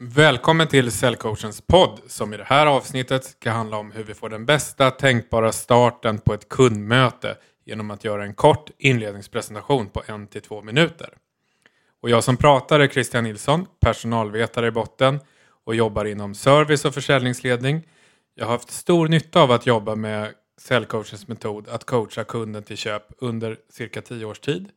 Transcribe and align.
Välkommen 0.00 0.68
till 0.68 0.92
Säljcoachens 0.92 1.60
podd 1.60 2.00
som 2.06 2.34
i 2.34 2.36
det 2.36 2.44
här 2.44 2.66
avsnittet 2.66 3.24
ska 3.24 3.50
handla 3.50 3.76
om 3.76 3.92
hur 3.92 4.04
vi 4.04 4.14
får 4.14 4.28
den 4.28 4.46
bästa 4.46 4.90
tänkbara 4.90 5.52
starten 5.52 6.18
på 6.18 6.34
ett 6.34 6.48
kundmöte 6.48 7.36
genom 7.64 7.90
att 7.90 8.04
göra 8.04 8.24
en 8.24 8.34
kort 8.34 8.70
inledningspresentation 8.78 9.88
på 9.88 10.02
en 10.06 10.26
till 10.26 10.42
två 10.42 10.62
minuter. 10.62 11.14
Och 12.02 12.10
jag 12.10 12.24
som 12.24 12.36
pratar 12.36 12.80
är 12.80 12.88
Christian 12.88 13.24
Nilsson, 13.24 13.66
personalvetare 13.80 14.66
i 14.66 14.70
botten 14.70 15.20
och 15.64 15.74
jobbar 15.74 16.04
inom 16.04 16.34
service 16.34 16.84
och 16.84 16.94
försäljningsledning. 16.94 17.82
Jag 18.34 18.44
har 18.44 18.52
haft 18.52 18.70
stor 18.70 19.08
nytta 19.08 19.42
av 19.42 19.52
att 19.52 19.66
jobba 19.66 19.94
med 19.94 20.34
Säljcoachens 20.60 21.28
metod 21.28 21.68
att 21.68 21.84
coacha 21.84 22.24
kunden 22.24 22.62
till 22.62 22.76
köp 22.76 23.02
under 23.18 23.56
cirka 23.70 24.02
tio 24.02 24.24
års 24.24 24.40
tid. 24.40 24.68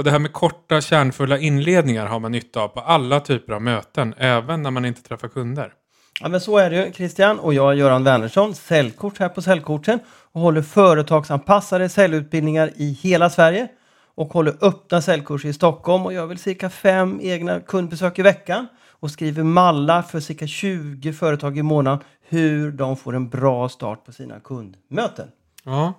Och 0.00 0.04
det 0.04 0.10
här 0.10 0.18
med 0.18 0.32
korta 0.32 0.80
kärnfulla 0.80 1.38
inledningar 1.38 2.06
har 2.06 2.20
man 2.20 2.32
nytta 2.32 2.60
av 2.60 2.68
på 2.68 2.80
alla 2.80 3.20
typer 3.20 3.52
av 3.52 3.62
möten, 3.62 4.14
även 4.16 4.62
när 4.62 4.70
man 4.70 4.84
inte 4.84 5.02
träffar 5.02 5.28
kunder. 5.28 5.72
Ja 6.20 6.28
men 6.28 6.40
så 6.40 6.58
är 6.58 6.70
det 6.70 6.86
ju 6.86 6.92
Christian 6.92 7.38
och 7.38 7.54
jag 7.54 7.74
Göran 7.74 8.04
Wernersson, 8.04 8.54
säljkort 8.54 9.18
här 9.18 9.28
på 9.28 9.42
Säljkorten 9.42 10.00
och 10.32 10.40
håller 10.40 10.62
företagsanpassade 10.62 11.88
säljutbildningar 11.88 12.70
i 12.76 12.92
hela 12.92 13.30
Sverige 13.30 13.68
och 14.14 14.32
håller 14.32 14.56
öppna 14.60 15.02
säljkurser 15.02 15.48
i 15.48 15.52
Stockholm 15.52 16.06
och 16.06 16.12
gör 16.12 16.26
väl 16.26 16.38
cirka 16.38 16.70
fem 16.70 17.18
egna 17.22 17.60
kundbesök 17.60 18.18
i 18.18 18.22
veckan 18.22 18.66
och 18.90 19.10
skriver 19.10 19.42
mallar 19.42 20.02
för 20.02 20.20
cirka 20.20 20.46
20 20.46 21.12
företag 21.12 21.58
i 21.58 21.62
månaden 21.62 22.00
hur 22.28 22.72
de 22.72 22.96
får 22.96 23.16
en 23.16 23.28
bra 23.28 23.68
start 23.68 24.04
på 24.04 24.12
sina 24.12 24.40
kundmöten. 24.40 25.28
Ja. 25.64 25.94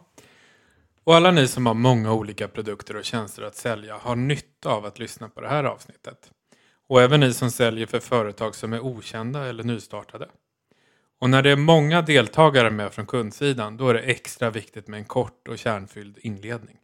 Och 1.03 1.15
alla 1.15 1.31
ni 1.31 1.47
som 1.47 1.65
har 1.65 1.73
många 1.73 2.13
olika 2.13 2.47
produkter 2.47 2.95
och 2.95 3.05
tjänster 3.05 3.43
att 3.43 3.55
sälja 3.55 3.97
har 3.97 4.15
nytta 4.15 4.69
av 4.69 4.85
att 4.85 4.99
lyssna 4.99 5.29
på 5.29 5.41
det 5.41 5.49
här 5.49 5.63
avsnittet. 5.63 6.31
Och 6.87 7.01
även 7.01 7.19
ni 7.19 7.33
som 7.33 7.51
säljer 7.51 7.85
för 7.85 7.99
företag 7.99 8.55
som 8.55 8.73
är 8.73 8.79
okända 8.79 9.45
eller 9.45 9.63
nystartade. 9.63 10.27
Och 11.19 11.29
när 11.29 11.41
det 11.41 11.51
är 11.51 11.55
många 11.55 12.01
deltagare 12.01 12.69
med 12.69 12.93
från 12.93 13.05
kundsidan 13.05 13.77
då 13.77 13.89
är 13.89 13.93
det 13.93 13.99
extra 13.99 14.49
viktigt 14.49 14.87
med 14.87 14.97
en 14.97 15.05
kort 15.05 15.47
och 15.47 15.57
kärnfylld 15.57 16.17
inledning. 16.21 16.77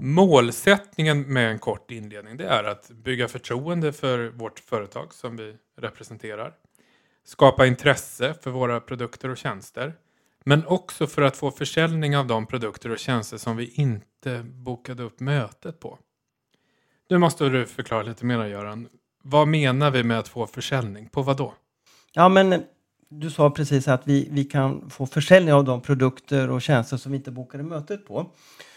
Målsättningen 0.00 1.32
med 1.32 1.50
en 1.50 1.58
kort 1.58 1.90
inledning 1.90 2.36
det 2.36 2.46
är 2.46 2.64
att 2.64 2.90
bygga 2.90 3.28
förtroende 3.28 3.92
för 3.92 4.28
vårt 4.28 4.58
företag 4.58 5.14
som 5.14 5.36
vi 5.36 5.56
representerar. 5.76 6.54
Skapa 7.24 7.66
intresse 7.66 8.34
för 8.42 8.50
våra 8.50 8.80
produkter 8.80 9.28
och 9.28 9.36
tjänster. 9.36 9.94
Men 10.44 10.66
också 10.66 11.06
för 11.06 11.22
att 11.22 11.36
få 11.36 11.50
försäljning 11.50 12.16
av 12.16 12.26
de 12.26 12.46
produkter 12.46 12.90
och 12.90 12.98
tjänster 12.98 13.36
som 13.36 13.56
vi 13.56 13.70
inte 13.74 14.42
bokade 14.42 15.02
upp 15.02 15.20
mötet 15.20 15.80
på. 15.80 15.98
Nu 17.08 17.18
måste 17.18 17.48
du 17.48 17.66
förklara 17.66 18.02
lite 18.02 18.26
mer 18.26 18.44
Göran. 18.44 18.88
Vad 19.22 19.48
menar 19.48 19.90
vi 19.90 20.02
med 20.02 20.18
att 20.18 20.28
få 20.28 20.46
försäljning? 20.46 21.08
På 21.08 21.22
vad 21.22 21.36
då? 21.36 21.54
Ja 22.12 22.28
men 22.28 22.62
du 23.08 23.30
sa 23.30 23.50
precis 23.50 23.88
att 23.88 24.02
vi, 24.04 24.28
vi 24.30 24.44
kan 24.44 24.90
få 24.90 25.06
försäljning 25.06 25.54
av 25.54 25.64
de 25.64 25.80
produkter 25.80 26.50
och 26.50 26.62
tjänster 26.62 26.96
som 26.96 27.12
vi 27.12 27.18
inte 27.18 27.30
bokade 27.30 27.62
mötet 27.62 28.06
på. 28.06 28.30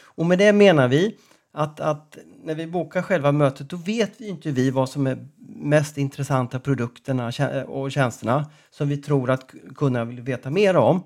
Och 0.04 0.26
med 0.26 0.38
det 0.38 0.54
menar 0.54 0.88
vi 0.88 1.18
att, 1.52 1.80
att 1.80 2.18
när 2.44 2.56
vi 2.56 2.68
bokar 2.68 3.02
själva 3.02 3.32
mötet 3.32 3.70
då 3.70 3.78
vet 3.78 4.12
vi 4.18 4.28
inte 4.28 4.52
vi 4.52 4.72
vad 4.72 4.90
som 4.90 5.08
är 5.08 5.28
mest 5.64 5.98
intressanta 5.98 6.60
produkterna 6.60 7.32
och 7.68 7.92
tjänsterna 7.92 8.50
som 8.70 8.90
vi 8.90 8.98
tror 8.98 9.30
att 9.32 9.52
kunderna 9.76 10.06
vill 10.06 10.22
veta 10.22 10.50
mer 10.50 10.76
om. 10.76 11.04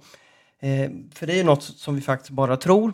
Eh, 0.60 0.92
för 1.14 1.28
det 1.28 1.40
är 1.40 1.44
något 1.44 1.64
som 1.64 1.96
vi 1.96 2.02
faktiskt 2.02 2.32
bara 2.32 2.58
tror. 2.58 2.94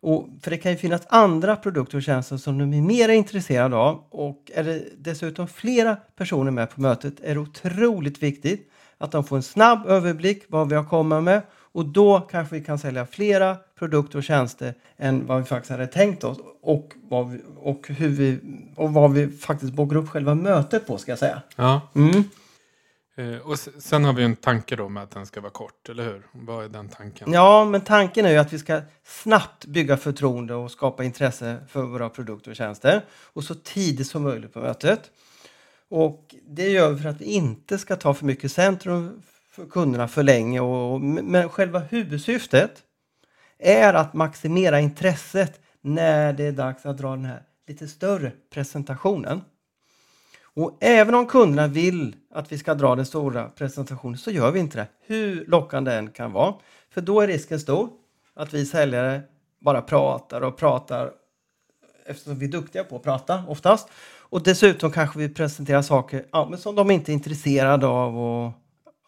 Och 0.00 0.28
för 0.42 0.50
det 0.50 0.56
kan 0.56 0.72
ju 0.72 0.78
finnas 0.78 1.02
andra 1.08 1.56
produkter 1.56 1.96
och 1.96 2.02
tjänster 2.02 2.36
som 2.36 2.58
de 2.58 2.72
är 2.74 2.82
mer 2.82 3.08
intresserade 3.08 3.76
av 3.76 4.04
och 4.10 4.50
är 4.54 4.64
det 4.64 4.84
dessutom 4.98 5.48
flera 5.48 5.96
personer 5.96 6.50
med 6.50 6.70
på 6.70 6.80
mötet 6.80 7.20
är 7.20 7.34
det 7.34 7.40
otroligt 7.40 8.22
viktigt 8.22 8.70
att 8.98 9.12
de 9.12 9.24
får 9.24 9.36
en 9.36 9.42
snabb 9.42 9.86
överblick 9.86 10.44
vad 10.48 10.68
vi 10.68 10.74
har 10.74 10.84
kommit 10.84 11.22
med 11.22 11.42
och 11.72 11.86
då 11.86 12.20
kanske 12.20 12.54
vi 12.54 12.64
kan 12.64 12.78
sälja 12.78 13.06
flera 13.06 13.56
produkter 13.78 14.18
och 14.18 14.24
tjänster 14.24 14.74
än 14.96 15.26
vad 15.26 15.38
vi 15.38 15.44
faktiskt 15.44 15.70
hade 15.70 15.86
tänkt 15.86 16.24
oss 16.24 16.38
och 16.62 16.94
vad 17.08 17.30
vi, 17.30 17.40
och 17.56 17.88
hur 17.88 18.08
vi, 18.08 18.38
och 18.76 18.92
vad 18.92 19.12
vi 19.12 19.28
faktiskt 19.28 19.72
bokar 19.72 19.96
upp 19.96 20.08
själva 20.08 20.34
mötet 20.34 20.86
på 20.86 20.98
ska 20.98 21.12
jag 21.12 21.18
säga. 21.18 21.42
Ja. 21.56 21.80
Mm. 21.94 22.24
Eh, 23.18 23.38
och 23.38 23.58
sen 23.58 24.04
har 24.04 24.12
vi 24.12 24.22
en 24.22 24.36
tanke 24.36 24.76
då 24.76 24.88
med 24.88 25.02
att 25.02 25.10
den 25.10 25.26
ska 25.26 25.40
vara 25.40 25.50
kort, 25.50 25.88
eller 25.88 26.04
hur? 26.04 26.22
Vad 26.32 26.64
är 26.64 26.68
den 26.68 26.88
tanken? 26.88 27.32
Ja, 27.32 27.64
men 27.64 27.80
tanken 27.80 28.26
är 28.26 28.30
ju 28.30 28.36
att 28.36 28.52
vi 28.52 28.58
ska 28.58 28.80
snabbt 29.04 29.66
bygga 29.66 29.96
förtroende 29.96 30.54
och 30.54 30.70
skapa 30.70 31.04
intresse 31.04 31.56
för 31.68 31.82
våra 31.82 32.08
produkter 32.08 32.50
och 32.50 32.56
tjänster 32.56 33.04
och 33.10 33.44
så 33.44 33.54
tidigt 33.54 34.06
som 34.06 34.22
möjligt 34.22 34.52
på 34.52 34.60
mötet. 34.60 35.00
Och 35.88 36.34
det 36.46 36.68
gör 36.68 36.92
vi 36.92 37.02
för 37.02 37.08
att 37.08 37.20
vi 37.20 37.24
inte 37.24 37.78
ska 37.78 37.96
ta 37.96 38.14
för 38.14 38.24
mycket 38.24 38.52
centrum 38.52 39.22
för 39.58 39.66
kunderna 39.66 40.08
för 40.08 40.22
länge. 40.22 40.60
Och, 40.60 41.00
men 41.00 41.48
själva 41.48 41.78
huvudsyftet 41.78 42.82
är 43.58 43.94
att 43.94 44.14
maximera 44.14 44.80
intresset 44.80 45.60
när 45.80 46.32
det 46.32 46.44
är 46.44 46.52
dags 46.52 46.86
att 46.86 46.98
dra 46.98 47.10
den 47.10 47.24
här 47.24 47.42
lite 47.68 47.88
större 47.88 48.32
presentationen. 48.50 49.42
Och 50.42 50.78
även 50.80 51.14
om 51.14 51.26
kunderna 51.26 51.66
vill 51.66 52.16
att 52.30 52.52
vi 52.52 52.58
ska 52.58 52.74
dra 52.74 52.94
den 52.94 53.06
stora 53.06 53.48
presentationen 53.48 54.18
så 54.18 54.30
gör 54.30 54.50
vi 54.50 54.60
inte 54.60 54.78
det, 54.78 54.86
hur 55.06 55.46
lockande 55.46 55.90
den 55.90 56.10
kan 56.10 56.32
vara. 56.32 56.54
För 56.90 57.00
då 57.00 57.20
är 57.20 57.26
risken 57.26 57.60
stor 57.60 57.90
att 58.34 58.54
vi 58.54 58.66
säljare 58.66 59.22
bara 59.60 59.82
pratar 59.82 60.40
och 60.40 60.56
pratar 60.56 61.12
eftersom 62.06 62.38
vi 62.38 62.46
är 62.46 62.52
duktiga 62.52 62.84
på 62.84 62.96
att 62.96 63.02
prata 63.02 63.44
oftast. 63.48 63.88
Och 64.18 64.42
dessutom 64.42 64.90
kanske 64.90 65.18
vi 65.18 65.28
presenterar 65.28 65.82
saker 65.82 66.26
ja, 66.32 66.46
men 66.50 66.58
som 66.58 66.74
de 66.74 66.90
inte 66.90 67.12
är 67.12 67.14
intresserade 67.14 67.86
av. 67.86 68.18
Och, 68.18 68.52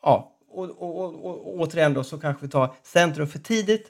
ja, 0.03 0.37
och, 0.51 0.71
och, 0.71 0.99
och, 0.99 1.25
och 1.25 1.61
återigen 1.61 1.95
då 1.95 2.05
så 2.05 2.19
kanske 2.19 2.47
vi 2.47 2.51
tar 2.51 2.75
centrum 2.83 3.27
för 3.27 3.39
tidigt 3.39 3.89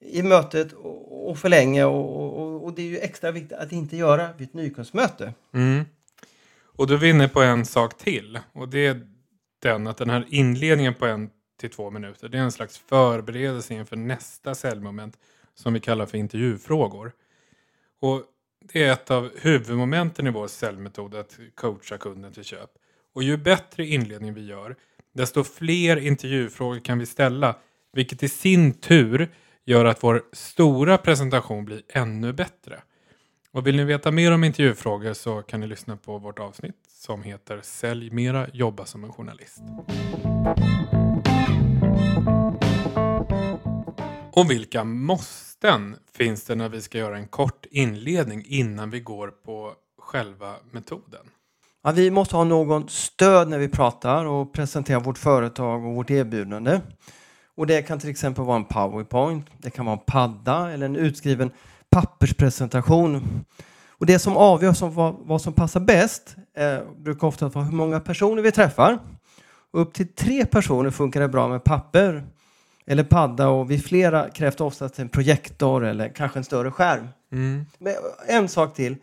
i 0.00 0.22
mötet 0.22 0.72
och, 0.72 1.30
och 1.30 1.38
för 1.38 1.48
länge. 1.48 1.84
Och, 1.84 2.38
och, 2.38 2.64
och, 2.64 2.72
det 2.72 2.82
är 2.82 2.86
ju 2.86 2.98
extra 2.98 3.30
viktigt 3.30 3.58
att 3.58 3.72
inte 3.72 3.96
göra 3.96 4.32
vid 4.32 4.48
ett 4.48 4.54
nykundsmöte. 4.54 5.34
Mm. 5.54 5.84
Och 6.62 6.86
då 6.86 6.94
är 6.94 6.98
vi 6.98 7.10
inne 7.10 7.28
på 7.28 7.42
en 7.42 7.64
sak 7.64 7.98
till. 7.98 8.38
Och 8.52 8.68
det 8.68 8.86
är 8.86 9.06
den 9.62 9.86
att 9.86 9.96
den 9.96 10.10
här 10.10 10.26
inledningen 10.28 10.94
på 10.94 11.06
en 11.06 11.30
till 11.60 11.70
två 11.70 11.90
minuter. 11.90 12.28
Det 12.28 12.38
är 12.38 12.42
en 12.42 12.52
slags 12.52 12.78
förberedelse 12.78 13.74
inför 13.74 13.96
nästa 13.96 14.54
säljmoment 14.54 15.18
som 15.54 15.74
vi 15.74 15.80
kallar 15.80 16.06
för 16.06 16.18
intervjufrågor. 16.18 17.12
Och 18.00 18.22
det 18.72 18.84
är 18.84 18.92
ett 18.92 19.10
av 19.10 19.30
huvudmomenten 19.40 20.26
i 20.26 20.30
vår 20.30 20.46
säljmetod 20.46 21.14
att 21.14 21.38
coacha 21.54 21.98
kunden 21.98 22.32
till 22.32 22.44
köp. 22.44 22.70
Och 23.12 23.22
ju 23.22 23.36
bättre 23.36 23.86
inledning 23.86 24.34
vi 24.34 24.46
gör, 24.46 24.76
desto 25.12 25.44
fler 25.44 25.96
intervjufrågor 25.96 26.80
kan 26.80 26.98
vi 26.98 27.06
ställa, 27.06 27.56
vilket 27.92 28.22
i 28.22 28.28
sin 28.28 28.74
tur 28.74 29.34
gör 29.64 29.84
att 29.84 30.04
vår 30.04 30.22
stora 30.32 30.98
presentation 30.98 31.64
blir 31.64 31.82
ännu 31.88 32.32
bättre. 32.32 32.82
Och 33.52 33.66
vill 33.66 33.76
ni 33.76 33.84
veta 33.84 34.10
mer 34.10 34.32
om 34.32 34.44
intervjufrågor 34.44 35.12
så 35.12 35.42
kan 35.42 35.60
ni 35.60 35.66
lyssna 35.66 35.96
på 35.96 36.18
vårt 36.18 36.38
avsnitt 36.38 36.76
som 36.88 37.22
heter 37.22 37.60
Sälj 37.62 38.10
mera, 38.10 38.48
jobba 38.52 38.84
som 38.84 39.04
en 39.04 39.12
journalist. 39.12 39.62
Och 44.32 44.50
vilka 44.50 44.84
måsten 44.84 45.96
finns 46.12 46.44
det 46.44 46.54
när 46.54 46.68
vi 46.68 46.82
ska 46.82 46.98
göra 46.98 47.16
en 47.18 47.28
kort 47.28 47.66
inledning 47.70 48.44
innan 48.46 48.90
vi 48.90 49.00
går 49.00 49.28
på 49.28 49.74
själva 49.98 50.56
metoden? 50.70 51.30
Ja, 51.82 51.90
vi 51.92 52.10
måste 52.10 52.36
ha 52.36 52.44
någon 52.44 52.88
stöd 52.88 53.48
när 53.48 53.58
vi 53.58 53.68
pratar 53.68 54.24
och 54.24 54.52
presenterar 54.52 55.00
vårt 55.00 55.18
företag 55.18 55.86
och 55.86 55.94
vårt 55.94 56.10
erbjudande. 56.10 56.80
Och 57.56 57.66
det 57.66 57.82
kan 57.82 57.98
till 57.98 58.10
exempel 58.10 58.44
vara 58.44 58.56
en 58.56 58.64
powerpoint, 58.64 59.46
det 59.58 59.70
kan 59.70 59.86
vara 59.86 59.96
en 59.96 60.04
padda 60.06 60.70
eller 60.70 60.86
en 60.86 60.96
utskriven 60.96 61.50
papperspresentation. 61.90 63.44
Och 63.88 64.06
det 64.06 64.18
som 64.18 64.36
avgör 64.36 64.72
som 64.72 64.94
vad, 64.94 65.16
vad 65.18 65.42
som 65.42 65.52
passar 65.52 65.80
bäst 65.80 66.36
eh, 66.56 66.78
brukar 66.96 67.26
ofta 67.26 67.48
vara 67.48 67.64
hur 67.64 67.72
många 67.72 68.00
personer 68.00 68.42
vi 68.42 68.52
träffar. 68.52 68.98
Och 69.72 69.80
upp 69.80 69.94
till 69.94 70.14
tre 70.14 70.46
personer 70.46 70.90
funkar 70.90 71.20
det 71.20 71.28
bra 71.28 71.48
med 71.48 71.64
papper 71.64 72.26
eller 72.86 73.04
padda 73.04 73.48
och 73.48 73.70
vid 73.70 73.84
flera 73.84 74.30
krävs 74.30 74.56
det 74.56 74.64
oftast 74.64 74.98
en 74.98 75.08
projektor 75.08 75.84
eller 75.84 76.08
kanske 76.08 76.38
en 76.38 76.44
större 76.44 76.70
skärm. 76.70 77.08
Mm. 77.32 77.66
En 78.28 78.48
sak 78.48 78.74
till. 78.74 78.96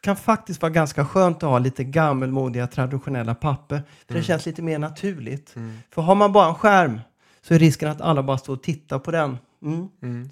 Kan 0.00 0.16
faktiskt 0.16 0.62
vara 0.62 0.72
ganska 0.72 1.04
skönt 1.06 1.36
att 1.36 1.50
ha 1.50 1.58
lite 1.58 1.84
gammelmodiga 1.84 2.66
traditionella 2.66 3.34
papper. 3.34 3.76
För 4.06 4.12
Mm. 4.12 4.20
det 4.20 4.26
känns 4.26 4.46
lite 4.46 4.62
mer 4.62 4.78
naturligt. 4.78 5.56
Mm. 5.56 5.78
För 5.90 6.02
har 6.02 6.14
man 6.14 6.32
bara 6.32 6.48
en 6.48 6.54
skärm 6.54 7.00
så 7.40 7.54
är 7.54 7.58
risken 7.58 7.88
att 7.90 8.00
alla 8.00 8.22
bara 8.22 8.38
står 8.38 8.52
och 8.54 8.62
tittar 8.62 8.98
på 8.98 9.10
den. 9.10 9.38
Mm, 9.62 9.88
Mm. 10.02 10.28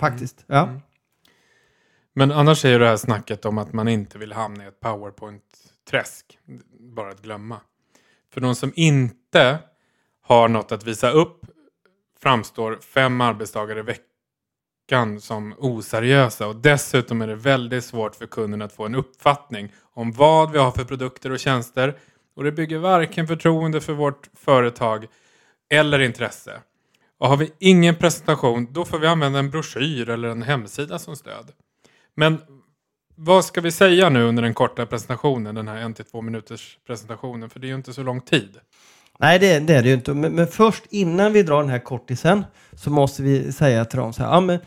faktiskt. 0.00 0.44
Ja. 0.46 0.62
Mm. 0.62 0.80
Men 2.14 2.32
annars 2.32 2.64
är 2.64 2.68
ju 2.70 2.78
det 2.78 2.86
här 2.86 2.96
snacket 2.96 3.44
om 3.44 3.58
att 3.58 3.72
man 3.72 3.88
inte 3.88 4.18
vill 4.18 4.32
hamna 4.32 4.64
i 4.64 4.66
ett 4.68 4.80
powerpoint-träsk 4.80 6.38
bara 6.96 7.10
att 7.10 7.22
glömma. 7.22 7.60
För 8.32 8.40
de 8.40 8.54
som 8.54 8.72
inte 8.76 9.58
har 10.22 10.48
något 10.48 10.72
att 10.72 10.84
visa 10.86 11.10
upp 11.10 11.40
framstår 12.20 12.76
fem 12.82 13.20
arbetsdagar 13.20 13.78
i 13.78 13.82
veckan 13.82 14.06
veckan 14.86 15.20
som 15.20 15.54
oseriösa 15.58 16.46
och 16.46 16.56
dessutom 16.56 17.22
är 17.22 17.26
det 17.26 17.34
väldigt 17.34 17.84
svårt 17.84 18.14
för 18.16 18.26
kunden 18.26 18.62
att 18.62 18.72
få 18.72 18.86
en 18.86 18.94
uppfattning 18.94 19.72
om 19.94 20.12
vad 20.12 20.50
vi 20.50 20.58
har 20.58 20.70
för 20.70 20.84
produkter 20.84 21.32
och 21.32 21.38
tjänster 21.38 21.98
och 22.36 22.44
det 22.44 22.52
bygger 22.52 22.78
varken 22.78 23.26
förtroende 23.26 23.80
för 23.80 23.92
vårt 23.92 24.28
företag 24.34 25.06
eller 25.70 25.98
intresse. 25.98 26.60
Och 27.18 27.28
har 27.28 27.36
vi 27.36 27.52
ingen 27.58 27.96
presentation 27.96 28.72
då 28.72 28.84
får 28.84 28.98
vi 28.98 29.06
använda 29.06 29.38
en 29.38 29.50
broschyr 29.50 30.08
eller 30.08 30.28
en 30.28 30.42
hemsida 30.42 30.98
som 30.98 31.16
stöd. 31.16 31.52
Men 32.14 32.38
vad 33.14 33.44
ska 33.44 33.60
vi 33.60 33.72
säga 33.72 34.08
nu 34.08 34.22
under 34.22 34.42
den 34.42 34.54
korta 34.54 34.86
presentationen, 34.86 35.54
den 35.54 35.68
här 35.68 35.76
1-2 35.76 36.22
minuters 36.22 36.78
presentationen, 36.86 37.50
för 37.50 37.60
det 37.60 37.66
är 37.66 37.68
ju 37.68 37.74
inte 37.74 37.94
så 37.94 38.02
lång 38.02 38.20
tid. 38.20 38.58
Nej, 39.22 39.38
det, 39.38 39.58
det 39.58 39.74
är 39.74 39.82
det 39.82 39.88
ju 39.88 39.94
inte. 39.94 40.14
Men, 40.14 40.32
men, 40.32 40.46
först 40.46 40.84
innan 40.90 41.32
vi 41.32 41.42
drar 41.42 41.60
den 41.60 41.70
här 41.70 41.78
kortisen 41.78 42.44
så 42.76 42.90
måste 42.90 43.22
vi 43.22 43.52
säga 43.52 43.84
till 43.84 43.98
dem 43.98 44.12
så 44.12 44.22
här. 44.22 44.30
Ja, 44.30 44.40
men 44.40 44.58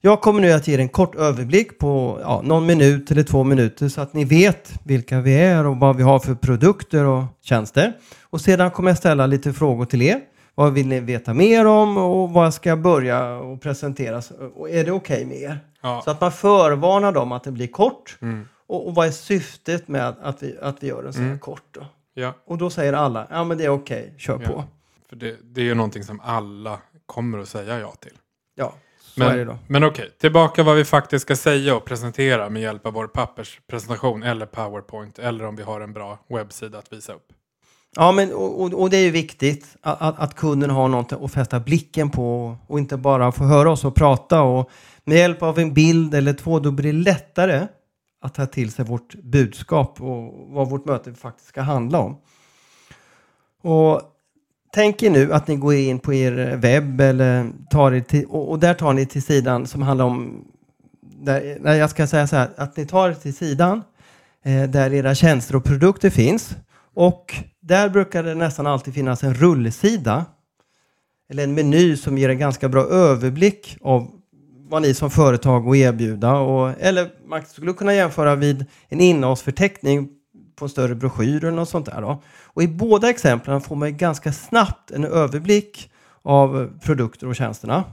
jag 0.00 0.20
kommer 0.20 0.40
nu 0.40 0.52
att 0.52 0.68
ge 0.68 0.74
er 0.74 0.78
en 0.78 0.88
kort 0.88 1.14
överblick 1.14 1.78
på 1.78 2.18
ja, 2.22 2.40
någon 2.44 2.66
minut 2.66 3.10
eller 3.10 3.22
två 3.22 3.44
minuter 3.44 3.88
så 3.88 4.00
att 4.00 4.14
ni 4.14 4.24
vet 4.24 4.72
vilka 4.84 5.20
vi 5.20 5.34
är 5.34 5.66
och 5.66 5.76
vad 5.76 5.96
vi 5.96 6.02
har 6.02 6.18
för 6.18 6.34
produkter 6.34 7.04
och 7.04 7.24
tjänster. 7.42 7.92
Och 8.22 8.40
sedan 8.40 8.70
kommer 8.70 8.90
jag 8.90 8.98
ställa 8.98 9.26
lite 9.26 9.52
frågor 9.52 9.84
till 9.84 10.02
er. 10.02 10.20
Vad 10.54 10.72
vill 10.72 10.88
ni 10.88 11.00
veta 11.00 11.34
mer 11.34 11.66
om 11.66 11.96
och 11.96 12.30
vad 12.30 12.54
ska 12.54 12.68
jag 12.68 12.80
börja 12.80 13.36
och 13.36 13.62
presentera? 13.62 14.22
Och 14.54 14.70
är 14.70 14.84
det 14.84 14.92
okej 14.92 15.16
okay 15.16 15.26
med 15.26 15.38
er? 15.38 15.58
Ja. 15.82 16.02
Så 16.04 16.10
att 16.10 16.20
man 16.20 16.32
förvarnar 16.32 17.12
dem 17.12 17.32
att 17.32 17.44
det 17.44 17.52
blir 17.52 17.66
kort. 17.66 18.18
Mm. 18.20 18.48
Och, 18.66 18.86
och, 18.86 18.94
vad 18.94 19.06
är 19.06 19.10
syftet 19.10 19.88
med 19.88 20.14
att 20.22 20.42
vi, 20.42 20.56
att 20.62 20.76
vi 20.80 20.86
gör 20.86 21.02
den 21.02 21.12
så 21.12 21.18
här 21.18 21.26
mm. 21.26 21.38
kort? 21.38 21.64
Då? 21.70 21.80
Ja. 22.18 22.34
Och 22.44 22.58
då 22.58 22.70
säger 22.70 22.92
alla, 22.92 23.26
ja 23.30 23.44
men 23.44 23.58
det 23.58 23.64
är 23.64 23.68
okej, 23.68 24.02
okay, 24.02 24.18
kör 24.18 24.40
ja. 24.42 24.48
på. 24.48 24.64
För 25.08 25.16
det, 25.16 25.36
det 25.42 25.60
är 25.60 25.64
ju 25.64 25.74
någonting 25.74 26.04
som 26.04 26.20
alla 26.20 26.78
kommer 27.06 27.38
att 27.38 27.48
säga 27.48 27.80
ja 27.80 27.92
till. 28.00 28.18
Ja, 28.54 28.74
så 29.00 29.20
men, 29.20 29.28
är 29.28 29.36
det 29.36 29.44
då. 29.44 29.58
Men 29.66 29.84
okej, 29.84 30.02
okay, 30.02 30.18
tillbaka 30.18 30.62
vad 30.62 30.76
vi 30.76 30.84
faktiskt 30.84 31.22
ska 31.22 31.36
säga 31.36 31.76
och 31.76 31.84
presentera 31.84 32.48
med 32.48 32.62
hjälp 32.62 32.86
av 32.86 32.92
vår 32.92 33.06
papperspresentation 33.06 34.22
eller 34.22 34.46
powerpoint 34.46 35.18
eller 35.18 35.44
om 35.44 35.56
vi 35.56 35.62
har 35.62 35.80
en 35.80 35.92
bra 35.92 36.18
webbsida 36.28 36.78
att 36.78 36.92
visa 36.92 37.12
upp. 37.12 37.32
Ja, 37.96 38.12
men 38.12 38.32
och, 38.32 38.74
och 38.74 38.90
det 38.90 38.96
är 38.96 39.04
ju 39.04 39.10
viktigt 39.10 39.76
att, 39.80 40.18
att, 40.18 40.34
kunden 40.34 40.70
har 40.70 40.88
något 40.88 41.12
att 41.12 41.32
fästa 41.32 41.60
blicken 41.60 42.10
på 42.10 42.56
och 42.66 42.78
inte 42.78 42.96
bara 42.96 43.32
få 43.32 43.44
höra 43.44 43.70
oss 43.70 43.84
och 43.84 43.94
prata. 43.94 44.42
Och 44.42 44.70
med 45.04 45.18
hjälp 45.18 45.42
av 45.42 45.58
en 45.58 45.74
bild 45.74 46.14
eller 46.14 46.32
två 46.32 46.58
då 46.58 46.70
blir 46.70 46.92
det 46.92 46.98
lättare 46.98 47.66
att 48.20 48.34
ta 48.34 48.46
till 48.46 48.70
sig 48.70 48.84
vårt 48.84 49.14
budskap 49.14 50.00
och 50.00 50.48
vad 50.48 50.70
vårt 50.70 50.84
möte 50.84 51.14
faktiskt 51.14 51.48
ska 51.48 51.62
handla 51.62 51.98
om. 51.98 52.20
Och 53.62 54.02
Tänk 54.72 55.02
er 55.02 55.10
nu 55.10 55.32
att 55.32 55.48
ni 55.48 55.56
går 55.56 55.74
in 55.74 55.98
på 55.98 56.14
er 56.14 56.56
webb 56.56 57.00
eller 57.00 57.50
tar 57.70 57.92
er 57.92 58.00
till, 58.00 58.26
och, 58.26 58.58
där 58.58 58.74
tar 58.74 58.92
ni 58.92 59.06
till 59.06 59.22
sidan 59.22 59.66
som 59.66 59.82
handlar 59.82 60.04
om, 60.04 60.44
där, 61.00 61.74
jag 61.74 61.90
ska 61.90 62.06
säga 62.06 62.26
så 62.26 62.36
här, 62.36 62.50
att 62.56 62.76
ni 62.76 62.86
tar 62.86 63.08
er 63.10 63.14
till 63.14 63.36
sidan 63.36 63.82
eh, 64.44 64.62
där 64.62 64.92
era 64.92 65.14
tjänster 65.14 65.56
och 65.56 65.64
produkter 65.64 66.10
finns 66.10 66.56
och 66.94 67.34
där 67.60 67.88
brukar 67.88 68.22
det 68.22 68.34
nästan 68.34 68.66
alltid 68.66 68.94
finnas 68.94 69.24
en 69.24 69.34
rullsida 69.34 70.24
eller 71.30 71.44
en 71.44 71.54
meny 71.54 71.96
som 71.96 72.18
ger 72.18 72.28
en 72.28 72.38
ganska 72.38 72.68
bra 72.68 72.82
överblick 72.82 73.78
av 73.80 74.10
vad 74.68 74.82
ni 74.82 74.94
som 74.94 75.10
företag 75.10 75.68
att 75.68 75.76
erbjuda. 75.76 76.36
Och, 76.36 76.74
eller 76.80 77.10
man 77.26 77.46
skulle 77.46 77.72
kunna 77.72 77.94
jämföra 77.94 78.34
vid 78.34 78.64
en 78.88 79.00
innehållsförteckning 79.00 80.08
på 80.56 80.64
en 80.64 80.68
större 80.68 80.94
broschyr 80.94 81.44
eller 81.44 81.56
något 81.56 81.68
sånt 81.68 81.86
där. 81.86 82.00
Då. 82.00 82.22
Och 82.44 82.62
i 82.62 82.68
båda 82.68 83.10
exemplen 83.10 83.60
får 83.60 83.76
man 83.76 83.96
ganska 83.96 84.32
snabbt 84.32 84.90
en 84.90 85.04
överblick 85.04 85.90
av 86.22 86.78
produkter 86.82 87.26
och 87.26 87.36
tjänsterna. 87.36 87.84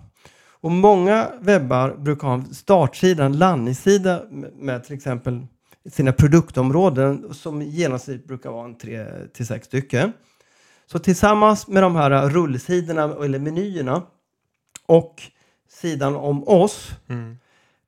Och 0.61 0.71
många 0.71 1.27
webbar 1.39 1.95
brukar 1.97 2.27
ha 2.27 2.33
en 2.33 2.53
startsida, 2.53 3.25
en 3.25 3.37
landningssida 3.37 4.21
med 4.59 4.83
till 4.83 4.95
exempel 4.95 5.47
sina 5.91 6.11
produktområden 6.11 7.33
som 7.33 7.61
i 7.61 7.65
genomsnitt 7.65 8.27
brukar 8.27 8.51
vara 8.51 8.65
en 8.65 8.77
tre 8.77 9.05
till 9.33 9.47
sex 9.47 9.67
stycken. 9.67 10.13
Så 10.91 10.99
tillsammans 10.99 11.67
med 11.67 11.83
de 11.83 11.95
här 11.95 12.29
rullsidorna 12.29 13.03
eller 13.23 13.39
menyerna 13.39 14.01
och 14.85 15.21
sidan 15.75 16.15
om 16.15 16.47
oss 16.47 16.91
mm. 17.09 17.37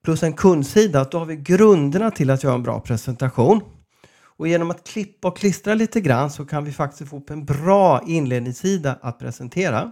plus 0.04 0.24
en 0.24 0.34
kundsida, 0.34 1.04
då 1.04 1.20
har 1.20 1.26
vi 1.26 1.36
grunderna 1.36 2.12
till 2.12 2.30
att 2.30 2.44
göra 2.44 2.56
en 2.56 2.64
bra 2.64 2.80
presentation. 2.80 3.62
Och 4.38 4.48
genom 4.48 4.72
att 4.72 4.88
klippa 4.88 5.28
och 5.28 5.38
klistra 5.38 5.74
lite 5.74 6.02
grann 6.02 6.32
så 6.32 6.46
kan 6.46 6.66
vi 6.66 6.72
faktiskt 6.72 7.10
få 7.10 7.18
upp 7.18 7.30
en 7.30 7.46
bra 7.46 8.02
inledningssida 8.08 9.00
att 9.02 9.20
presentera. 9.20 9.92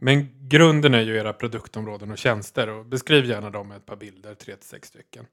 Men 0.00 0.28
grunden 0.48 0.94
är 0.94 1.00
ju 1.00 1.16
era 1.16 1.32
produktområden 1.32 2.10
och 2.10 2.18
tjänster 2.18 2.68
och 2.68 2.86
beskriv 2.86 3.24
gärna 3.24 3.50
dem 3.50 3.68
med 3.68 3.76
ett 3.76 3.86
par 3.86 3.96
bilder, 3.96 4.34
3-6 4.34 4.86
stycken. 4.86 5.24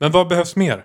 Men 0.00 0.12
vad 0.12 0.28
behövs 0.28 0.56
mer? 0.56 0.84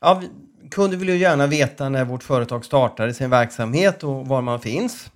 Ja, 0.00 0.22
kunder 0.70 0.96
vill 0.96 1.08
ju 1.08 1.16
gärna 1.16 1.46
veta 1.46 1.88
när 1.88 2.04
vårt 2.04 2.22
företag 2.22 2.64
startar 2.64 3.12
sin 3.12 3.30
verksamhet 3.30 4.04
och 4.04 4.26
var 4.26 4.42
man 4.42 4.60
finns. 4.60 5.10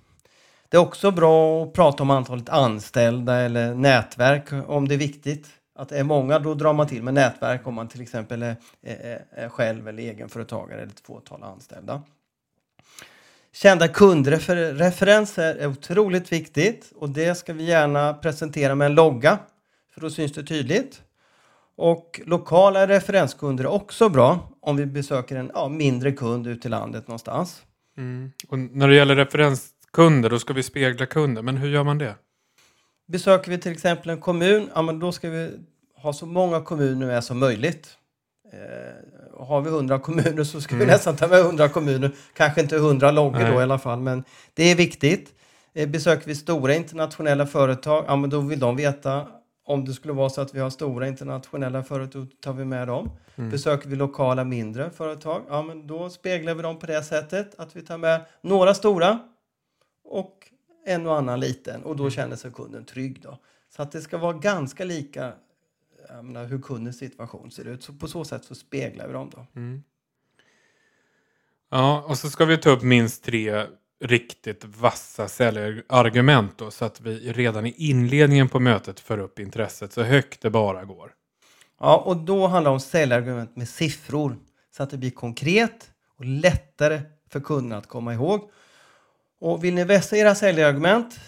Det 0.69 0.77
är 0.77 0.81
också 0.81 1.11
bra 1.11 1.63
att 1.63 1.73
prata 1.73 2.03
om 2.03 2.09
antalet 2.09 2.49
anställda 2.49 3.35
eller 3.35 3.75
nätverk 3.75 4.45
om 4.67 4.87
det 4.87 4.95
är 4.95 4.99
viktigt. 4.99 5.47
Att 5.75 5.89
det 5.89 5.99
är 5.99 6.03
många, 6.03 6.39
då 6.39 6.53
drar 6.53 6.73
man 6.73 6.87
till 6.87 7.03
med 7.03 7.13
nätverk 7.13 7.67
om 7.67 7.73
man 7.73 7.87
till 7.87 8.01
exempel 8.01 8.43
är, 8.43 8.55
är, 8.81 9.25
är 9.31 9.49
själv 9.49 9.87
eller 9.87 10.03
egenföretagare 10.03 10.81
eller 10.81 10.91
ett 10.91 10.99
fåtal 10.99 11.43
anställda. 11.43 12.01
Kända 13.53 13.87
kundreferenser 13.87 15.55
är 15.55 15.67
otroligt 15.67 16.31
viktigt 16.31 16.91
och 16.95 17.09
det 17.09 17.35
ska 17.35 17.53
vi 17.53 17.63
gärna 17.63 18.13
presentera 18.13 18.75
med 18.75 18.85
en 18.85 18.95
logga 18.95 19.39
för 19.93 20.01
då 20.01 20.09
syns 20.09 20.33
det 20.33 20.43
tydligt. 20.43 21.01
Och 21.77 22.21
lokala 22.25 22.87
referenskunder 22.87 23.63
är 23.63 23.67
också 23.67 24.09
bra 24.09 24.49
om 24.61 24.75
vi 24.75 24.85
besöker 24.85 25.35
en 25.35 25.51
ja, 25.53 25.67
mindre 25.67 26.11
kund 26.11 26.47
ute 26.47 26.67
i 26.67 26.71
landet 26.71 27.07
någonstans. 27.07 27.61
Mm. 27.97 28.31
Och 28.47 28.59
när 28.59 28.87
det 28.87 28.95
gäller 28.95 29.15
referenskunder 29.15 30.29
då 30.29 30.39
ska 30.39 30.53
vi 30.53 30.63
spegla 30.63 31.05
kunden, 31.05 31.45
men 31.45 31.57
hur 31.57 31.69
gör 31.69 31.83
man 31.83 31.97
det? 31.97 32.15
Besöker 33.07 33.51
vi 33.51 33.57
till 33.57 33.71
exempel 33.71 34.09
en 34.09 34.21
kommun, 34.21 34.69
ja, 34.75 34.81
men 34.81 34.99
då 34.99 35.11
ska 35.11 35.29
vi 35.29 35.51
ha 35.95 36.13
så 36.13 36.25
många 36.25 36.61
kommuner 36.61 37.07
med 37.07 37.23
som 37.23 37.39
möjligt. 37.39 37.97
Eh, 38.53 39.47
har 39.47 39.61
vi 39.61 39.69
hundra 39.69 39.99
kommuner 39.99 40.43
så 40.43 40.61
ska 40.61 40.75
mm. 40.75 40.87
vi 40.87 40.93
nästan 40.93 41.15
ta 41.15 41.27
med 41.27 41.43
hundra 41.43 41.69
kommuner. 41.69 42.11
Kanske 42.33 42.61
inte 42.61 42.77
hundra 42.77 43.11
loggor 43.11 43.51
då 43.51 43.59
i 43.59 43.63
alla 43.63 43.79
fall, 43.79 43.99
men 43.99 44.23
det 44.53 44.63
är 44.71 44.75
viktigt. 44.75 45.33
Eh, 45.73 45.89
besöker 45.89 46.27
vi 46.27 46.35
stora 46.35 46.75
internationella 46.75 47.47
företag, 47.47 48.05
ja, 48.07 48.15
men 48.15 48.29
då 48.29 48.39
vill 48.39 48.59
de 48.59 48.75
veta 48.75 49.27
om 49.65 49.85
det 49.85 49.93
skulle 49.93 50.13
vara 50.13 50.29
så 50.29 50.41
att 50.41 50.55
vi 50.55 50.59
har 50.59 50.69
stora 50.69 51.07
internationella 51.07 51.83
företag, 51.83 52.27
tar 52.39 52.53
vi 52.53 52.65
med 52.65 52.87
dem. 52.87 53.11
Mm. 53.35 53.49
Besöker 53.49 53.89
vi 53.89 53.95
lokala 53.95 54.43
mindre 54.43 54.89
företag, 54.89 55.43
ja 55.49 55.61
men 55.61 55.87
då 55.87 56.09
speglar 56.09 56.55
vi 56.55 56.61
dem 56.61 56.79
på 56.79 56.85
det 56.85 57.03
sättet 57.03 57.55
att 57.59 57.75
vi 57.75 57.81
tar 57.81 57.97
med 57.97 58.25
några 58.41 58.73
stora 58.73 59.19
och 60.03 60.51
en 60.85 61.07
och 61.07 61.17
annan 61.17 61.39
liten 61.39 61.83
och 61.83 61.95
då 61.95 62.03
mm. 62.03 62.11
känner 62.11 62.35
sig 62.35 62.51
kunden 62.51 62.85
trygg. 62.85 63.21
Då. 63.21 63.37
Så 63.75 63.81
att 63.81 63.91
det 63.91 64.01
ska 64.01 64.17
vara 64.17 64.33
ganska 64.33 64.85
lika 64.85 65.33
menar, 66.23 66.45
hur 66.45 66.61
kundens 66.61 66.97
situation 66.97 67.51
ser 67.51 67.67
ut. 67.67 67.83
Så 67.83 67.93
på 67.93 68.07
så 68.07 68.25
sätt 68.25 68.45
så 68.45 68.55
speglar 68.55 69.07
vi 69.07 69.13
dem 69.13 69.29
då. 69.35 69.45
Mm. 69.55 69.83
Ja, 71.69 72.05
och 72.07 72.17
så 72.17 72.29
ska 72.29 72.45
vi 72.45 72.57
ta 72.57 72.69
upp 72.69 72.81
minst 72.81 73.23
tre 73.23 73.65
riktigt 74.07 74.65
vassa 74.65 75.27
säljargument 75.27 76.57
då, 76.57 76.71
så 76.71 76.85
att 76.85 77.01
vi 77.01 77.33
redan 77.33 77.65
i 77.65 77.73
inledningen 77.77 78.49
på 78.49 78.59
mötet 78.59 78.99
för 78.99 79.17
upp 79.17 79.39
intresset 79.39 79.93
så 79.93 80.03
högt 80.03 80.41
det 80.41 80.49
bara 80.49 80.85
går. 80.85 81.11
Ja, 81.79 81.97
och 81.97 82.17
då 82.17 82.47
handlar 82.47 82.71
det 82.71 82.73
om 82.73 82.79
säljargument 82.79 83.55
med 83.55 83.69
siffror 83.69 84.37
så 84.77 84.83
att 84.83 84.89
det 84.89 84.97
blir 84.97 85.11
konkret 85.11 85.91
och 86.17 86.25
lättare 86.25 87.01
för 87.29 87.39
kunderna 87.39 87.77
att 87.77 87.87
komma 87.87 88.13
ihåg. 88.13 88.49
Och 89.39 89.63
vill 89.63 89.73
ni 89.73 89.83
vässa 89.83 90.17
era 90.17 90.35
säljargument? 90.35 91.19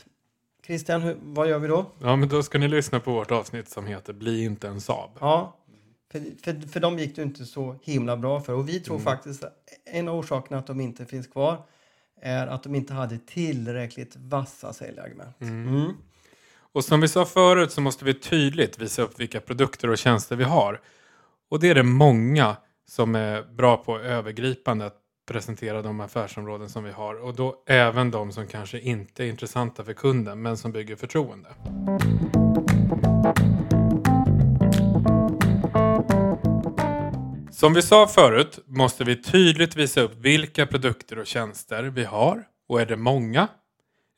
Christian, 0.65 1.01
hur, 1.01 1.17
vad 1.21 1.49
gör 1.49 1.59
vi 1.59 1.67
då? 1.67 1.91
Ja, 2.01 2.15
men 2.15 2.29
då 2.29 2.43
ska 2.43 2.57
ni 2.57 2.67
lyssna 2.67 2.99
på 2.99 3.11
vårt 3.11 3.31
avsnitt 3.31 3.69
som 3.69 3.87
heter 3.87 4.13
Bli 4.13 4.43
inte 4.43 4.67
en 4.67 4.81
Saab. 4.81 5.09
Ja, 5.19 5.57
för, 6.11 6.21
för, 6.43 6.67
för 6.67 6.79
dem 6.79 6.99
gick 6.99 7.15
det 7.15 7.21
inte 7.21 7.45
så 7.45 7.75
himla 7.83 8.17
bra 8.17 8.41
för. 8.41 8.53
Och 8.53 8.69
vi 8.69 8.79
tror 8.79 8.95
mm. 8.95 9.05
faktiskt 9.05 9.43
att 9.43 9.53
en 9.85 10.07
av 10.07 10.15
orsakerna 10.15 10.59
att 10.59 10.67
de 10.67 10.81
inte 10.81 11.05
finns 11.05 11.27
kvar 11.27 11.63
är 12.21 12.47
att 12.47 12.63
de 12.63 12.75
inte 12.75 12.93
hade 12.93 13.17
tillräckligt 13.17 14.15
vassa 14.15 14.73
säljargument. 14.73 15.41
Mm. 15.41 15.67
Mm. 15.67 15.93
Och 16.71 16.85
som 16.85 17.01
vi 17.01 17.07
sa 17.07 17.25
förut 17.25 17.71
så 17.71 17.81
måste 17.81 18.05
vi 18.05 18.13
tydligt 18.13 18.79
visa 18.79 19.01
upp 19.01 19.19
vilka 19.19 19.41
produkter 19.41 19.89
och 19.89 19.97
tjänster 19.97 20.35
vi 20.35 20.43
har. 20.43 20.81
Och 21.49 21.59
det 21.59 21.69
är 21.69 21.75
det 21.75 21.83
många 21.83 22.55
som 22.89 23.15
är 23.15 23.43
bra 23.43 23.77
på 23.77 23.99
övergripande 23.99 24.85
att 24.85 24.95
presentera 25.27 25.81
de 25.81 25.99
affärsområden 25.99 26.69
som 26.69 26.83
vi 26.83 26.91
har 26.91 27.23
och 27.23 27.35
då 27.35 27.63
även 27.67 28.11
de 28.11 28.31
som 28.31 28.47
kanske 28.47 28.79
inte 28.79 29.23
är 29.23 29.27
intressanta 29.27 29.83
för 29.83 29.93
kunden 29.93 30.41
men 30.41 30.57
som 30.57 30.71
bygger 30.71 30.95
förtroende. 30.95 31.49
Som 37.59 37.73
vi 37.73 37.81
sa 37.81 38.07
förut 38.07 38.59
måste 38.65 39.03
vi 39.03 39.15
tydligt 39.21 39.75
visa 39.75 40.01
upp 40.01 40.15
vilka 40.15 40.65
produkter 40.65 41.19
och 41.19 41.27
tjänster 41.27 41.83
vi 41.83 42.03
har 42.03 42.43
och 42.69 42.81
är 42.81 42.85
det 42.85 42.95
många 42.95 43.47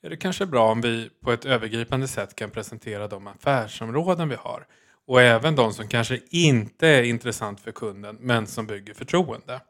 är 0.03 0.09
det 0.09 0.17
kanske 0.17 0.45
bra 0.45 0.71
om 0.71 0.81
vi 0.81 1.09
på 1.23 1.31
ett 1.31 1.45
övergripande 1.45 2.07
sätt 2.07 2.35
kan 2.35 2.49
presentera 2.49 3.07
de 3.07 3.27
affärsområden 3.27 4.29
vi 4.29 4.35
har 4.35 4.65
och 5.07 5.21
även 5.21 5.55
de 5.55 5.73
som 5.73 5.87
kanske 5.87 6.19
inte 6.29 6.87
är 6.87 7.03
intressant 7.03 7.59
för 7.59 7.71
kunden 7.71 8.17
men 8.19 8.47
som 8.47 8.67
bygger 8.67 8.93
förtroende. 8.93 9.61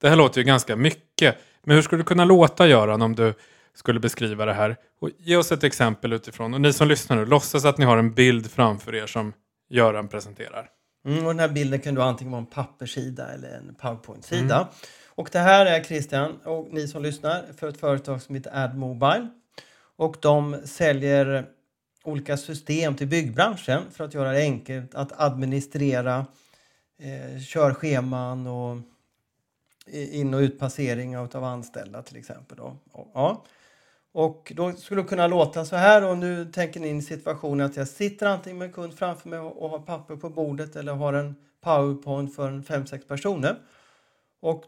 Det 0.00 0.08
här 0.08 0.16
låter 0.16 0.40
ju 0.40 0.44
ganska 0.44 0.76
mycket, 0.76 1.36
men 1.64 1.76
hur 1.76 1.82
skulle 1.82 2.02
det 2.02 2.06
kunna 2.06 2.24
låta 2.24 2.66
Göran 2.66 3.02
om 3.02 3.14
du 3.14 3.34
skulle 3.74 4.00
beskriva 4.00 4.44
det 4.44 4.54
här? 4.54 4.76
Och 5.00 5.10
ge 5.18 5.36
oss 5.36 5.52
ett 5.52 5.64
exempel 5.64 6.12
utifrån. 6.12 6.54
Och 6.54 6.60
ni 6.60 6.72
som 6.72 6.88
lyssnar 6.88 7.16
nu, 7.16 7.26
låtsas 7.26 7.64
att 7.64 7.78
ni 7.78 7.84
har 7.84 7.96
en 7.96 8.14
bild 8.14 8.50
framför 8.50 8.94
er 8.94 9.06
som 9.06 9.32
Göran 9.70 10.08
presenterar. 10.08 10.68
Mm, 11.04 11.26
och 11.26 11.30
den 11.30 11.40
här 11.40 11.48
bilden 11.48 11.80
kan 11.80 11.94
då 11.94 12.02
antingen 12.02 12.32
vara 12.32 12.40
en 12.40 12.46
papperssida 12.46 13.32
eller 13.32 13.48
en 13.48 13.74
powerpoint-sida. 13.74 14.56
Mm. 14.56 14.68
Och 15.14 15.28
det 15.32 15.38
här 15.38 15.66
är 15.66 15.84
Christian 15.84 16.36
och 16.44 16.68
ni 16.72 16.88
som 16.88 17.02
lyssnar 17.02 17.44
för 17.56 17.68
ett 17.68 17.80
företag 17.80 18.22
som 18.22 18.34
heter 18.34 18.64
AdMobile. 18.64 19.28
Och 19.96 20.16
de 20.20 20.56
säljer 20.64 21.46
olika 22.04 22.36
system 22.36 22.96
till 22.96 23.06
byggbranschen 23.06 23.82
för 23.92 24.04
att 24.04 24.14
göra 24.14 24.32
det 24.32 24.40
enkelt 24.40 24.94
att 24.94 25.20
administrera 25.20 26.26
eh, 26.98 27.40
körscheman 27.40 28.46
och 28.46 28.78
in 29.92 30.34
och 30.34 30.40
utpassering 30.40 31.18
av 31.18 31.44
anställda 31.44 32.02
till 32.02 32.16
exempel. 32.16 32.56
Då. 32.56 32.76
Ja. 33.14 33.44
Och 34.12 34.52
då 34.56 34.72
skulle 34.72 35.02
det 35.02 35.08
kunna 35.08 35.26
låta 35.26 35.64
så 35.64 35.76
här 35.76 36.04
och 36.04 36.18
nu 36.18 36.44
tänker 36.44 36.80
ni 36.80 36.88
in 36.88 37.02
situationen 37.02 37.66
att 37.66 37.76
jag 37.76 37.88
sitter 37.88 38.26
antingen 38.26 38.58
med 38.58 38.66
en 38.66 38.72
kund 38.72 38.94
framför 38.94 39.28
mig 39.28 39.38
och 39.38 39.70
har 39.70 39.78
papper 39.78 40.16
på 40.16 40.30
bordet 40.30 40.76
eller 40.76 40.92
har 40.92 41.12
en 41.12 41.36
powerpoint 41.60 42.34
för 42.34 42.48
en 42.48 42.62
5-6 42.62 43.08
personer. 43.08 43.56
Och 44.40 44.64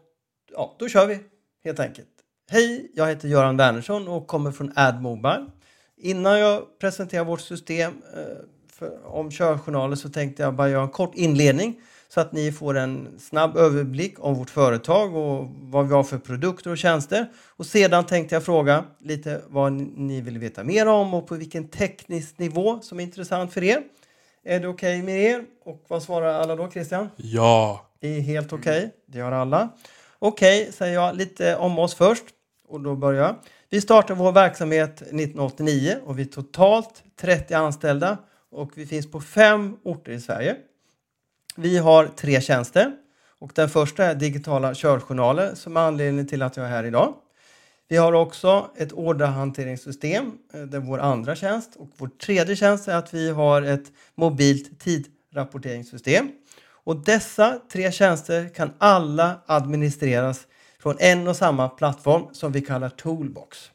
ja, 0.51 0.75
då 0.79 0.89
kör 0.89 1.07
vi 1.07 1.19
helt 1.63 1.79
enkelt. 1.79 2.07
Hej, 2.49 2.91
jag 2.93 3.07
heter 3.07 3.27
Göran 3.27 3.57
Wernersson 3.57 4.07
och 4.07 4.27
kommer 4.27 4.51
från 4.51 4.71
AdMobile. 4.75 5.45
Innan 5.97 6.39
jag 6.39 6.79
presenterar 6.79 7.25
vårt 7.25 7.41
system 7.41 7.93
eh, 8.13 8.21
för, 8.69 9.05
om 9.05 9.31
körjournaler 9.31 9.95
så 9.95 10.09
tänkte 10.09 10.43
jag 10.43 10.55
bara 10.55 10.69
göra 10.69 10.83
en 10.83 10.89
kort 10.89 11.15
inledning 11.15 11.81
så 12.07 12.21
att 12.21 12.31
ni 12.31 12.51
får 12.51 12.77
en 12.77 13.19
snabb 13.19 13.57
överblick 13.57 14.15
om 14.19 14.35
vårt 14.35 14.49
företag 14.49 15.15
och 15.15 15.47
vad 15.49 15.87
vi 15.87 15.93
har 15.93 16.03
för 16.03 16.17
produkter 16.17 16.71
och 16.71 16.77
tjänster. 16.77 17.31
Och 17.47 17.65
sedan 17.65 18.05
tänkte 18.05 18.35
jag 18.35 18.45
fråga 18.45 18.83
lite 18.99 19.41
vad 19.47 19.73
ni 19.73 20.21
vill 20.21 20.37
veta 20.37 20.63
mer 20.63 20.87
om 20.87 21.13
och 21.13 21.27
på 21.27 21.35
vilken 21.35 21.67
teknisk 21.67 22.39
nivå 22.39 22.79
som 22.81 22.99
är 22.99 23.03
intressant 23.03 23.53
för 23.53 23.63
er. 23.63 23.81
Är 24.43 24.59
det 24.59 24.67
okej 24.67 24.99
okay 24.99 25.03
med 25.03 25.23
er? 25.23 25.45
Och 25.65 25.85
vad 25.87 26.03
svarar 26.03 26.33
alla 26.33 26.55
då 26.55 26.71
Christian? 26.71 27.09
Ja! 27.15 27.85
Det 27.99 28.07
är 28.07 28.21
helt 28.21 28.53
okej, 28.53 28.77
okay. 28.77 28.89
det 29.05 29.17
gör 29.17 29.31
alla. 29.31 29.69
Okej, 30.19 30.61
okay, 30.61 30.71
säger 30.71 30.93
jag 30.93 31.15
lite 31.15 31.55
om 31.55 31.79
oss 31.79 31.95
först. 31.95 32.23
Och 32.67 32.81
då 32.81 32.95
börjar 32.95 33.23
jag. 33.23 33.35
Vi 33.69 33.81
startade 33.81 34.19
vår 34.19 34.31
verksamhet 34.31 35.01
1989 35.01 35.97
och 36.05 36.19
vi 36.19 36.23
är 36.23 36.27
totalt 36.27 37.03
30 37.19 37.53
anställda 37.53 38.17
och 38.51 38.71
vi 38.75 38.85
finns 38.85 39.11
på 39.11 39.21
fem 39.21 39.77
orter 39.83 40.11
i 40.11 40.21
Sverige. 40.21 40.55
Vi 41.57 41.77
har 41.77 42.07
tre 42.07 42.41
tjänster 42.41 42.91
och 43.39 43.51
den 43.55 43.69
första 43.69 44.05
är 44.05 44.15
digitala 44.15 44.75
körjournaler 44.75 45.55
som 45.55 45.77
är 45.77 45.81
anledningen 45.81 46.27
till 46.27 46.41
att 46.41 46.57
jag 46.57 46.65
är 46.65 46.69
här 46.69 46.83
idag. 46.83 47.13
Vi 47.87 47.97
har 47.97 48.13
också 48.13 48.69
ett 48.77 48.93
orderhanteringssystem, 48.93 50.31
eh, 50.53 50.61
det 50.61 50.77
är 50.77 50.81
vår 50.81 50.99
andra 50.99 51.35
tjänst. 51.35 51.75
Och 51.75 51.89
vår 51.97 52.07
tredje 52.07 52.55
tjänst 52.55 52.87
är 52.87 52.95
att 52.95 53.13
vi 53.13 53.29
har 53.29 53.61
ett 53.61 53.91
mobilt 54.15 54.79
tidrapporteringssystem. 54.79 56.31
Och 56.67 56.95
dessa 56.95 57.59
tre 57.71 57.91
tjänster 57.91 58.49
kan 58.49 58.73
alla 58.77 59.35
administreras 59.45 60.47
från 60.79 60.95
en 60.99 61.27
och 61.27 61.35
samma 61.35 61.69
plattform 61.69 62.23
som 62.31 62.51
vi 62.51 62.61
kallar 62.61 62.89
Toolbox. 62.89 63.71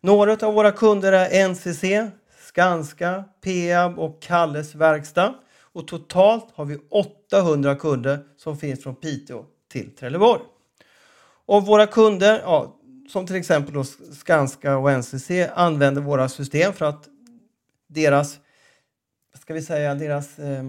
Några 0.00 0.46
av 0.46 0.54
våra 0.54 0.72
kunder 0.72 1.12
är 1.12 1.48
NCC, 1.48 2.10
Skanska, 2.48 3.24
Peab 3.44 3.98
och 3.98 4.22
Kalles 4.22 4.74
Verkstad. 4.74 5.34
Och 5.76 5.88
totalt 5.88 6.46
har 6.54 6.64
vi 6.64 6.78
800 6.90 7.76
kunder 7.76 8.18
som 8.36 8.56
finns 8.56 8.82
från 8.82 8.94
Piteå 8.94 9.44
till 9.72 9.96
Trelleborg. 9.96 10.42
Och 11.46 11.66
våra 11.66 11.86
kunder, 11.86 12.40
ja, 12.44 12.76
som 13.12 13.26
till 13.26 13.36
exempel 13.36 13.74
då 13.74 13.84
Skanska 13.84 14.76
och 14.76 14.90
NCC, 14.90 15.30
använder 15.54 16.02
våra 16.02 16.28
system 16.28 16.72
för 16.72 16.84
att 16.84 17.08
deras 17.86 18.38
ska 19.40 19.54
vi 19.54 19.62
säga, 19.62 19.94
deras 19.94 20.38
eh, 20.38 20.64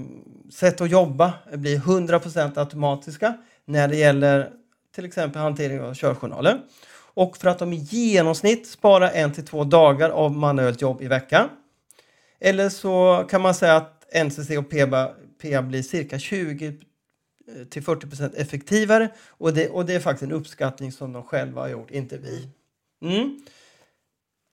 sätt 0.54 0.82
att 0.82 0.92
jobba 0.92 1.34
blir 1.54 1.80
100% 1.80 2.60
automatiska 2.60 3.38
när 3.66 3.88
det 3.88 3.96
gäller 3.96 4.52
till 4.96 5.06
exempel 5.06 5.42
hantering 5.42 5.82
av 5.82 5.94
körjournaler. 5.94 6.62
Och 7.14 7.38
för 7.38 7.50
att 7.50 7.60
de 7.60 7.74
i 7.74 7.76
genomsnitt 7.76 8.68
sparar 8.68 9.12
en 9.14 9.34
till 9.34 9.46
två 9.46 9.64
dagar 9.64 10.10
av 10.10 10.32
manuellt 10.32 10.82
jobb 10.82 11.02
i 11.02 11.08
veckan. 11.08 11.50
Eller 12.40 12.70
så 12.70 13.26
kan 13.30 13.42
man 13.42 13.56
säga 13.56 13.76
att 13.76 13.97
NCC 14.24 14.58
och 14.58 14.70
PEBA, 14.70 15.12
PEA 15.42 15.62
blir 15.62 15.82
cirka 15.82 16.20
20 16.20 16.68
eh, 16.68 17.64
till 17.70 17.84
40 17.84 18.08
procent 18.08 18.36
effektivare 18.36 19.10
och 19.28 19.54
det, 19.54 19.70
och 19.70 19.86
det 19.86 19.94
är 19.94 20.00
faktiskt 20.00 20.24
en 20.24 20.32
uppskattning 20.32 20.92
som 20.92 21.14
de 21.14 21.24
själva 21.24 21.62
har 21.62 21.68
gjort, 21.68 21.92
inte 21.92 22.18
vi. 22.18 22.50
Mm. 23.02 23.40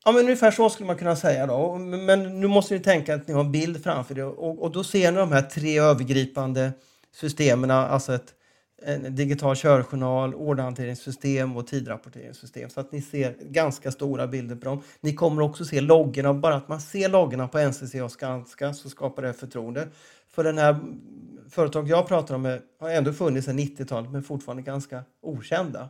Ja, 0.05 0.13
men 0.13 0.21
ungefär 0.25 0.51
så 0.51 0.71
skulle 0.71 0.87
man 0.87 0.97
kunna 0.97 1.17
säga. 1.17 1.47
Då. 1.47 1.77
Men 1.79 2.41
nu 2.41 2.47
måste 2.47 2.75
ni 2.75 2.81
tänka 2.81 3.15
att 3.15 3.29
ni 3.29 3.35
har 3.35 3.41
en 3.41 3.53
bild 3.53 3.83
framför 3.83 4.19
er 4.19 4.25
och, 4.25 4.63
och 4.63 4.73
då 4.73 4.85
ser 4.85 5.13
ni 5.13 5.19
de 5.19 5.33
här 5.33 5.43
tre 5.43 5.79
övergripande 5.79 6.73
systemen, 7.15 7.71
alltså 7.71 8.15
ett 8.15 8.35
en 8.85 9.17
digital 9.17 9.57
körjournal, 9.57 10.35
orderhanteringssystem 10.35 11.57
och 11.57 11.67
tidrapporteringssystem. 11.67 12.71
Så 12.71 12.81
att 12.81 12.93
ni 12.93 13.03
ser 13.03 13.37
ganska 13.41 13.91
stora 13.93 14.27
bilder 14.27 14.57
på 14.57 14.65
dem. 14.65 14.83
Ni 15.01 15.15
kommer 15.15 15.43
också 15.43 15.65
se 15.65 15.81
loggorna. 15.81 16.35
Bara 16.35 16.55
att 16.55 16.69
man 16.69 16.81
ser 16.81 17.09
loggorna 17.09 17.49
på 17.49 17.59
NCC 17.59 17.95
och 17.95 18.11
Skanska 18.11 18.75
så 18.75 18.91
skapar 18.91 19.23
det 19.23 19.33
förtroende. 19.33 19.89
För 20.29 20.45
den 20.45 20.59
här 20.59 20.77
företag 21.51 21.89
jag 21.89 22.09
pratar 22.09 22.35
om 22.35 22.59
har 22.81 22.91
ändå 22.91 23.13
funnits 23.13 23.47
sedan 23.47 23.59
90-talet 23.59 24.11
men 24.11 24.23
fortfarande 24.23 24.63
ganska 24.63 25.05
okända. 25.23 25.89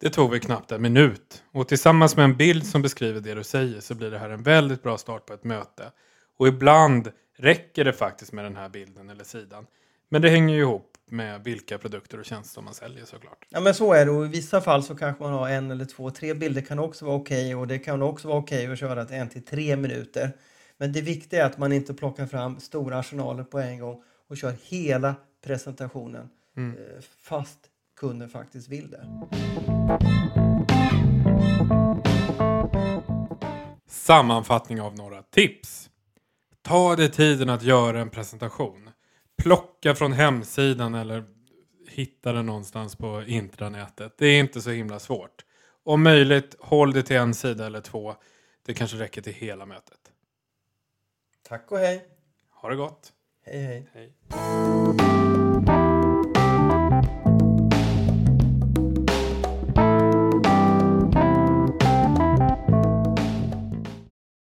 Det 0.00 0.10
tog 0.10 0.30
väl 0.30 0.40
knappt 0.40 0.72
en 0.72 0.82
minut. 0.82 1.42
Och 1.52 1.68
tillsammans 1.68 2.16
med 2.16 2.24
en 2.24 2.36
bild 2.36 2.66
som 2.66 2.82
beskriver 2.82 3.20
det 3.20 3.34
du 3.34 3.44
säger 3.44 3.80
så 3.80 3.94
blir 3.94 4.10
det 4.10 4.18
här 4.18 4.30
en 4.30 4.42
väldigt 4.42 4.82
bra 4.82 4.98
start 4.98 5.26
på 5.26 5.34
ett 5.34 5.44
möte. 5.44 5.92
Och 6.38 6.48
ibland 6.48 7.12
räcker 7.36 7.84
det 7.84 7.92
faktiskt 7.92 8.32
med 8.32 8.44
den 8.44 8.56
här 8.56 8.68
bilden 8.68 9.10
eller 9.10 9.24
sidan. 9.24 9.66
Men 10.08 10.22
det 10.22 10.28
hänger 10.28 10.54
ju 10.54 10.60
ihop 10.60 10.89
med 11.12 11.44
vilka 11.44 11.78
produkter 11.78 12.18
och 12.18 12.24
tjänster 12.24 12.62
man 12.62 12.74
säljer 12.74 13.04
såklart. 13.04 13.46
Ja 13.48 13.60
men 13.60 13.74
så 13.74 13.92
är 13.92 14.04
det 14.04 14.10
och 14.10 14.24
i 14.24 14.28
vissa 14.28 14.60
fall 14.60 14.82
så 14.82 14.94
kanske 14.94 15.22
man 15.22 15.32
har 15.32 15.48
en 15.48 15.70
eller 15.70 15.84
två, 15.84 16.10
tre 16.10 16.34
bilder 16.34 16.60
kan 16.60 16.78
också 16.78 17.04
vara 17.04 17.16
okej 17.16 17.44
okay, 17.44 17.54
och 17.54 17.66
det 17.66 17.78
kan 17.78 18.02
också 18.02 18.28
vara 18.28 18.38
okej 18.38 18.58
okay 18.58 18.72
att 18.72 18.78
köra 18.78 19.04
till 19.04 19.16
en 19.16 19.28
till 19.28 19.44
tre 19.44 19.76
minuter. 19.76 20.32
Men 20.76 20.92
det 20.92 21.00
viktiga 21.00 21.42
är 21.42 21.46
att 21.46 21.58
man 21.58 21.72
inte 21.72 21.94
plockar 21.94 22.26
fram 22.26 22.60
stora 22.60 22.98
arsenaler 22.98 23.44
på 23.44 23.58
en 23.58 23.78
gång 23.78 24.02
och 24.28 24.36
kör 24.36 24.54
hela 24.68 25.14
presentationen 25.44 26.28
mm. 26.56 26.76
Eh, 26.76 27.02
fast 27.22 27.58
kunden 27.96 28.28
faktiskt 28.28 28.68
vill 28.68 28.90
det. 28.90 29.06
Sammanfattning 33.86 34.80
av 34.80 34.96
några 34.96 35.22
tips. 35.22 35.90
Ta 36.62 36.96
dig 36.96 37.10
tiden 37.10 37.50
att 37.50 37.62
göra 37.62 38.00
en 38.00 38.10
presentation 38.10 38.90
plocka 39.42 39.94
från 39.94 40.12
hemsidan 40.12 40.94
eller 40.94 41.24
hitta 41.88 42.32
den 42.32 42.46
någonstans 42.46 42.96
på 42.96 43.22
intranätet. 43.26 44.14
Det 44.18 44.26
är 44.26 44.40
inte 44.40 44.60
så 44.60 44.70
himla 44.70 44.98
svårt. 44.98 45.44
Om 45.84 46.02
möjligt, 46.02 46.56
håll 46.58 46.92
det 46.92 47.02
till 47.02 47.16
en 47.16 47.34
sida 47.34 47.66
eller 47.66 47.80
två. 47.80 48.14
Det 48.66 48.74
kanske 48.74 48.96
räcker 48.96 49.22
till 49.22 49.32
hela 49.32 49.66
mötet. 49.66 50.00
Tack 51.48 51.72
och 51.72 51.78
hej. 51.78 52.08
Ha 52.50 52.68
det 52.68 52.76
gott. 52.76 53.12
Hej 53.44 53.62
hej. 53.62 53.88
hej. 53.92 55.29